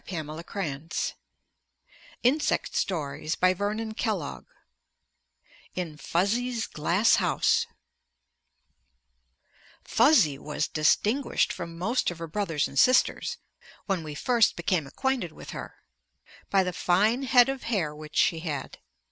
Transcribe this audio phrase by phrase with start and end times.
[0.07, 0.81] [Illustration:
[2.23, 4.45] IN FUZZY'S GLASS HOUSE]
[5.75, 7.67] IN FUZZY'S GLASS HOUSE
[9.83, 13.37] Fuzzy was distinguished from most of her brothers and sisters,
[13.85, 15.75] when we first became acquainted with her,
[16.49, 18.79] by the fine head of hair which she had.